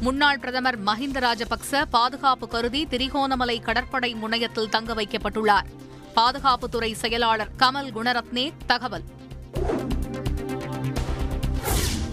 முன்னாள் 0.00 0.38
பிரதமர் 0.38 0.84
மஹிந்த 0.84 1.18
ராஜபக்ச 1.18 1.84
பாதுகாப்பு 1.90 2.48
கருதி 2.48 2.86
திரிகோணமலை 2.86 3.62
கடற்படை 3.62 4.14
முனையத்தில் 4.14 4.68
தங்க 4.68 4.94
வைக்கப்பட்டுள்ளார். 4.94 5.66
பாதுகாப்புத்துறை 6.16 6.92
செயலாளர் 6.92 7.50
கமல் 7.58 7.90
குணரத்னே 7.94 8.52
தகவல். 8.66 9.02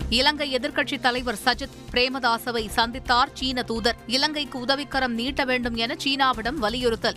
இலங்கை 0.09 0.55
எதிர்க்கட்சித் 0.55 0.99
தலைவர் 0.99 1.37
சஜித் 1.45 1.77
பிரேமதாசவை 1.91 2.69
சந்தித்தார் 2.75 3.29
சீன 3.33 3.63
தூதர். 3.63 3.95
இலங்கைக்கு 4.07 4.59
உதவிக்கரம் 4.59 5.13
நீட்ட 5.13 5.45
வேண்டும் 5.45 5.75
என 5.75 5.95
சீனாவிடம் 6.03 6.55
வலியுறுத்தல். 6.55 7.15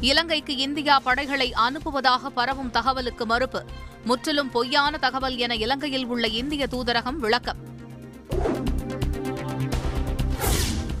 இலங்கைக்கு 0.00 0.56
இந்தியா 0.56 0.98
படைகளை 0.98 1.54
அனுப்புவதாக 1.68 2.26
பரவும் 2.34 2.70
தகவலுக்கு 2.70 3.26
மறுப்பு. 3.26 3.64
முற்றிலும் 4.04 4.50
பொய்யான 4.50 4.98
தகவல் 4.98 5.36
என 5.36 5.54
இலங்கையில் 5.54 6.06
உள்ள 6.06 6.26
இந்திய 6.26 6.66
தூதரகம் 6.70 7.16
விளக்கம். 7.16 7.56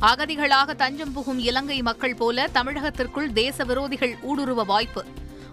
அகதிகளாக 0.00 0.74
தஞ்சம் 0.74 1.12
புகும் 1.12 1.38
இலங்கை 1.38 1.82
மக்கள் 1.82 2.14
போல 2.14 2.48
தமிழகத்திற்குள் 2.54 3.32
தேச 3.32 3.64
விரோதிகள் 3.64 4.14
ஊடுருவ 4.22 4.64
வாய்ப்பு. 4.64 5.04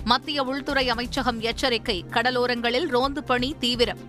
மத்திய 0.04 0.44
உள்துறை 0.44 0.90
அமைச்சகம் 0.90 1.40
எச்சரிக்கை 1.40 2.06
கடலோரங்களில் 2.10 2.88
ரோந்து 2.88 3.24
பணி 3.24 3.56
தீவிரம். 3.60 4.00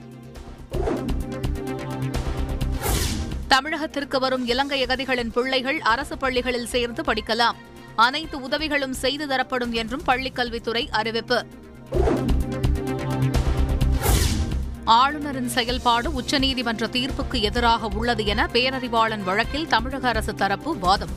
தமிழகத்திற்கு 3.48 4.18
வரும் 4.18 4.46
இலங்கை 4.46 4.84
அகதிகளின் 4.84 5.32
பிள்ளைகள் 5.32 5.80
அரசு 5.80 6.18
பள்ளிகளில் 6.18 6.66
சேர்ந்து 6.66 7.02
படிக்கலாம். 7.02 7.56
அனைத்து 7.96 8.40
உதவிகளும் 8.40 8.92
செய்து 8.92 9.26
தரப்படும் 9.26 9.72
என்றும் 9.72 10.02
பள்ளிக்கல்வித்துறை 10.06 10.88
அறிவிப்பு. 10.90 11.46
ஆளுநரின் 14.84 15.48
செயல்பாடு 15.48 16.10
உச்சநீதிமன்ற 16.20 16.88
தீர்ப்புக்கு 16.88 17.42
எதிராக 17.42 17.88
உள்ளது 17.94 18.26
என 18.26 18.48
பேரறிவாளன் 18.52 19.22
வழக்கில் 19.22 19.66
தமிழக 19.66 20.08
அரசு 20.08 20.34
தரப்பு 20.34 20.78
வாதம். 20.78 21.08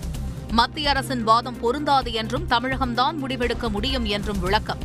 மத்திய 0.52 0.90
அரசின் 0.90 1.24
வாதம் 1.24 1.60
பொருந்தாது 1.60 2.14
என்றும் 2.14 2.48
தமிழகம்தான் 2.50 3.18
முடிவெடுக்க 3.22 3.70
முடியும் 3.70 4.06
என்றும் 4.06 4.40
விளக்கம். 4.40 4.78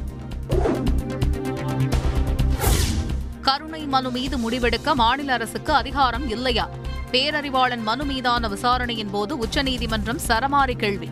கருணை 3.42 3.86
மனு 3.86 4.10
மீது 4.10 4.50
முடிவெடுக்க 4.50 4.94
மாநில 4.94 5.32
அரசுக்கு 5.32 5.72
அதிகாரம் 5.72 6.28
இல்லையா? 6.28 6.68
பேரறிவாளன் 7.12 7.82
மனு 7.82 8.04
மீதான 8.04 8.48
விசாரணையின் 8.48 9.10
போது 9.10 9.38
உச்சநீதிமன்றம் 9.38 10.18
சரமாரி 10.28 10.76
கேள்வி. 10.76 11.08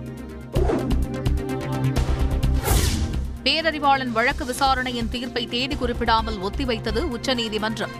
பேரறிவாளன் 3.48 4.12
வழக்கு 4.12 4.44
விசாரணையின் 4.44 5.08
தீர்ப்பை 5.08 5.46
தேதி 5.46 5.76
குறிப்பிடாமல் 5.76 6.36
ஒத்திவைத்தது 6.36 6.98
உச்சநீதிமன்றம். 6.98 7.90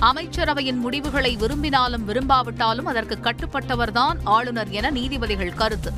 அமைச்சரவையின் 0.00 0.76
முடிவுகளை 0.76 1.36
விரும்பினாலும் 1.36 2.08
விரும்பாவிட்டாலும் 2.08 2.82
அதற்கு 2.82 3.18
கட்டுப்பட்டவர்தான் 3.22 4.16
ஆளுநர் 4.24 4.68
என 4.68 4.90
நீதிபதிகள் 4.90 5.54
கருத்து. 5.54 5.92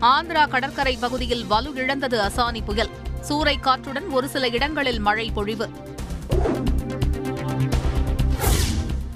ஆந்திரா 0.00 0.48
கடற்கரை 0.48 0.96
பகுதியில் 0.96 1.46
வலு 1.46 1.74
இழந்தது 1.74 2.20
அசானி 2.20 2.64
புயல். 2.64 2.90
சூறை 3.28 3.60
காற்றுடன் 3.60 4.08
ஒரு 4.08 4.28
சில 4.28 4.48
இடங்களில் 4.48 4.98
மழை 4.98 5.30
பொழிவு. 5.30 5.70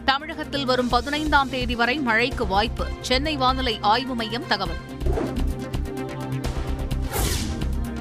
தமிழகத்தில் 0.04 0.64
வரும் 0.64 0.88
பதினைந்தாம் 0.88 1.50
தேதி 1.50 1.74
வரை 1.74 1.96
மழைக்கு 1.96 2.46
வாய்ப்பு. 2.46 2.86
சென்னை 3.00 3.36
வானிலை 3.36 3.78
ஆய்வு 3.80 4.14
மையம் 4.14 4.46
தகவல். 4.46 4.94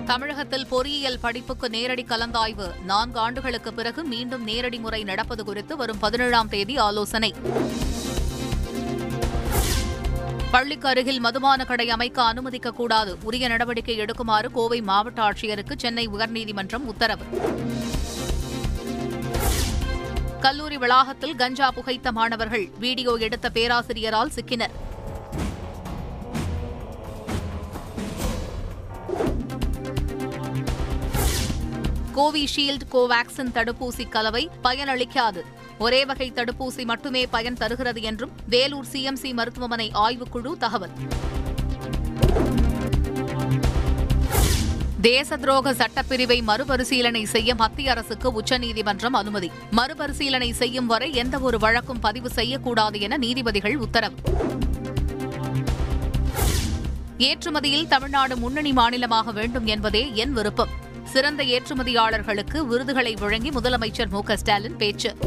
தமிழகத்தில் 0.05 0.67
பொறியியல் 0.67 1.19
படிப்புக்கு 1.19 1.69
நேரடி 1.69 2.05
கலந்தாய்வு. 2.09 2.83
நான்கு 2.83 3.19
ஆண்டுகளுக்கு 3.19 3.73
பிறகு 3.73 4.03
மீண்டும் 4.03 4.43
நேரடி 4.43 4.77
முறை 4.77 5.03
நடப்பது 5.03 5.45
குறித்து 5.45 5.77
வரும் 5.77 5.99
பதினேழாம் 5.99 6.49
தேதி 6.49 6.77
ஆலோசனை. 6.77 7.33
பள்ளிக்கு 10.51 10.87
அருகில் 10.87 11.19
மதுபான 11.19 11.65
கடை 11.65 11.89
அமைக்க 11.89 12.33
அனுமதிக்கக்கூடாது. 12.33 13.15
உரிய 13.23 13.47
நடவடிக்கை 13.47 13.99
எடுக்குமாறு 13.99 14.51
கோவை 14.51 14.81
மாவட்ட 14.81 15.21
ஆட்சியருக்கு 15.29 15.75
சென்னை 15.77 16.07
உயர்நீதிமன்றம் 16.07 16.85
உத்தரவு. 16.85 17.23
கல்லூரி 20.39 20.77
வளாகத்தில் 20.77 21.35
கஞ்சா 21.35 21.71
புகைத்த 21.71 22.11
மாணவர்கள். 22.11 22.69
வீடியோ 22.79 23.15
எடுத்த 23.19 23.49
பேராசிரியரால் 23.49 24.31
சிக்கினர். 24.35 24.84
கோவிஷீல்டு 32.15 32.85
கோவாக்சின் 32.91 33.51
தடுப்பூசி 33.53 34.09
கலவை 34.09 34.49
பயனளிக்காது. 34.63 35.41
ஒரே 35.79 36.05
வகை 36.05 36.31
தடுப்பூசி 36.31 36.85
மட்டுமே 36.85 37.27
பயன் 37.27 37.53
தருகிறது 37.53 38.01
என்றும் 38.01 38.31
வேலூர் 38.49 38.85
சிஎம்சி 38.91 39.33
மருத்துவமனை 39.33 39.91
ஆய்வுக்குழு 39.93 40.57
தகவல். 40.57 40.89
தேச 45.01 45.37
துரோக 45.37 45.71
சட்டப்பிரிவை 45.71 46.41
மறுபரிசீலனை 46.41 47.25
செய்ய 47.25 47.55
மத்திய 47.55 47.91
அரசுக்கு 47.91 48.31
உச்சநீதிமன்றம் 48.31 49.13
அனுமதி. 49.13 49.51
மறுபரிசீலனை 49.71 50.53
செய்யும் 50.53 50.85
வரை 50.85 51.13
எந்தவொரு 51.13 51.57
வழக்கும் 51.57 51.99
பதிவு 51.99 52.29
செய்யக்கூடாது 52.29 52.99
என 52.99 53.17
நீதிபதிகள் 53.17 53.77
உத்தரவு. 53.77 54.15
ஏற்றுமதியில் 57.17 57.87
தமிழ்நாடு 57.87 58.37
முன்னணி 58.37 58.71
மாநிலமாக 58.71 59.31
வேண்டும் 59.31 59.65
என்பதே 59.65 60.11
என் 60.13 60.33
விருப்பம். 60.33 60.83
சிறந்த 61.11 61.43
ஏற்றுமதியாளர்களுக்கு 61.43 62.57
விருதுகளை 62.57 63.13
வழங்கி 63.13 63.49
முதலமைச்சர் 63.49 64.09
மு 64.09 64.21
ஸ்டாலின் 64.35 64.77
பேச்சு. 64.77 65.17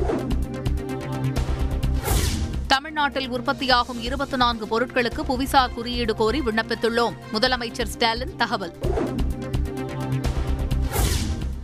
தமிழ்நாட்டில் 2.66 3.28
உற்பத்தியாகும் 3.28 4.02
இருபத்தி 4.02 4.36
நான்கு 4.36 4.80
பொருட்களுக்கு 4.80 5.22
புவிசார் 5.28 5.74
குறியீடு 5.74 6.14
கோரி 6.14 6.40
விண்ணப்பித்துள்ளோம். 6.40 7.14
முதலமைச்சர் 7.32 7.86
ஸ்டாலின் 7.86 8.36
தகவல். 8.36 8.78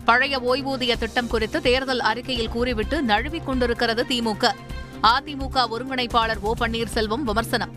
பழைய 0.05 0.41
ஓய்வூதிய 0.41 0.99
திட்டம் 0.99 1.27
குறித்து 1.27 1.61
தேர்தல் 1.61 2.01
அறிக்கையில் 2.01 2.49
கூறிவிட்டு 2.49 3.03
நழுவிக் 3.03 3.45
கொண்டிருக்கிறது 3.45 4.05
திமுக 4.09 4.51
அதிமுக 5.03 5.67
ஒருங்கிணைப்பாளர் 5.71 6.41
ஓ 6.41 6.55
பன்னீர்செல்வம் 6.59 7.23
விமர்சனம். 7.23 7.75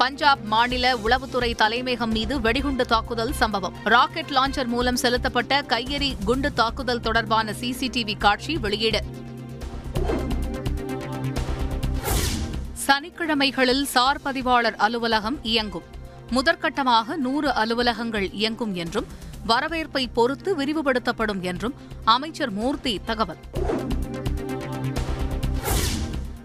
பஞ்சாப் 0.00 0.38
மாநில 0.42 0.96
உளவுத்துறை 0.96 1.54
தலைமையகம் 1.54 2.10
மீது 2.10 2.40
வெடிகுண்டு 2.40 2.86
தாக்குதல் 2.86 3.32
சம்பவம். 3.32 3.74
ராக்கெட் 3.84 4.30
லாஞ்சர் 4.30 4.66
மூலம் 4.66 4.96
செலுத்தப்பட்ட 4.96 5.62
கையெறி 5.62 6.14
குண்டு 6.24 6.52
தாக்குதல் 6.52 7.00
தொடர்பான 7.00 7.54
சிசிடிவி 7.60 8.18
காட்சி 8.18 8.58
வெளியீடு. 8.58 9.00
சனிக்கிழமைகளில் 12.86 13.82
சார் 13.82 14.20
பதிவாளர் 14.20 14.76
அலுவலகம் 14.76 15.38
இயங்கும். 15.42 15.82
முதற்கட்டமாக 16.30 17.16
நூறு 17.16 17.52
அலுவலகங்கள் 17.54 18.32
இயங்கும் 18.32 18.74
என்றும் 18.74 19.06
வரவேற்பை 19.46 20.08
பொறுத்து 20.08 20.56
விரிவுபடுத்தப்படும் 20.56 21.40
என்றும் 21.40 21.74
அமைச்சர் 22.04 22.50
மூர்த்தி 22.50 23.00
தகவல். 23.04 23.38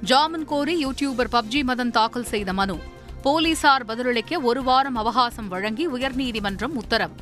ஜாமீன் 0.02 0.46
கோரி 0.46 0.86
யூடியூபர் 0.86 1.32
பப்ஜி 1.32 1.64
மதன் 1.68 1.92
தாக்கல் 1.92 2.26
செய்த 2.26 2.54
மனு. 2.54 2.94
போலீசார் 3.26 3.86
பதிலளிக்க 3.86 4.42
ஒரு 4.42 4.64
வாரம் 4.64 4.96
அவகாசம் 4.96 5.48
வழங்கி 5.48 5.88
உயர்நீதிமன்றம் 5.88 6.74
உத்தரவு. 6.74 7.14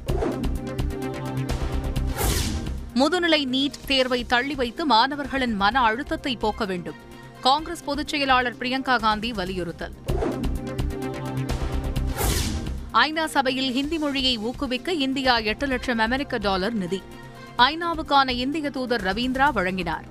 முதுநிலை 2.96 3.46
நீட் 3.46 3.86
தேர்வை 3.86 4.26
தள்ளி 4.26 4.56
வைத்து 4.56 4.86
மாணவர்களின் 4.86 5.56
மன 5.56 5.80
அழுத்தத்தை 5.80 6.36
போக்க 6.36 6.66
வேண்டும். 6.66 6.96
காங்கிரஸ் 7.42 7.84
பொதுச் 7.84 8.08
செயலாளர் 8.08 8.56
பிரியங்கா 8.60 9.00
காந்தி 9.00 9.32
வலியுறுத்தல். 9.32 9.94
ஐநா 12.94 13.26
சபையில் 13.26 13.72
ஹிந்தி 13.72 13.98
மொழியை 13.98 14.38
ஊக்குவிக்க 14.38 14.94
இந்தியா 14.94 15.38
எட்டு 15.38 15.68
லட்சம் 15.68 15.98
அமெரிக்க 15.98 16.38
டாலர் 16.38 16.74
நிதி. 16.74 17.02
ஐநாவுக்கான 17.58 18.30
இந்திய 18.30 18.70
தூதர் 18.70 19.04
ரவீந்திரா 19.04 19.52
வழங்கினார். 19.52 20.06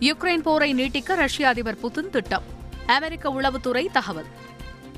யுக்ரைன் 0.00 0.42
போரை 0.42 0.74
நீட்டிக்க 0.74 1.14
ரஷ்ய 1.14 1.48
அதிபர் 1.48 1.78
புதின் 1.82 2.10
திட்டம். 2.10 2.54
அமெரிக்க 2.86 3.30
உளவுத்துறை 3.30 3.90
தகவல். 3.90 4.24